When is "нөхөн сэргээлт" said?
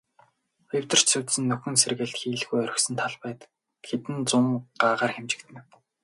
1.49-2.17